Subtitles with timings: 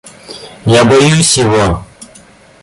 [0.65, 1.85] Я боюсь его.